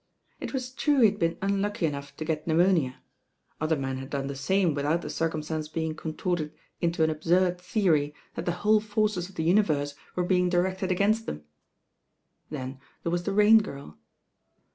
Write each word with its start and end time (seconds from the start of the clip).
It 0.39 0.51
was 0.51 0.71
true 0.71 1.01
he 1.01 1.11
had 1.11 1.19
been 1.19 1.37
unlucky 1.43 1.85
enough 1.85 2.15
to 2.17 2.25
g.i 2.25 2.41
pneumonia. 2.47 3.03
Other 3.59 3.75
men 3.75 3.99
Htd 3.99 4.09
done 4.09 4.25
the 4.25 4.35
same 4.35 4.73
without 4.73 5.03
the 5.03 5.11
circumstance 5.11 5.67
being 5.67 5.93
contorted 5.93 6.51
into 6.79 7.03
an 7.03 7.11
absurd 7.11 7.61
theory 7.61 8.15
that 8.33 8.45
the 8.47 8.51
whole 8.65 8.79
forces 8.79 9.29
of 9.29 9.35
the 9.35 9.43
universe 9.43 9.93
were 10.15 10.23
being 10.25 10.49
directed 10.49 10.91
against 10.91 11.27
Then 11.27 11.43
there 12.49 13.11
was 13.11 13.25
the 13.25 13.31
Rain^irl. 13.31 13.95